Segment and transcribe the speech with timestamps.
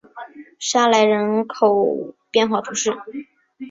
[0.57, 2.89] 沙莱人口变化图示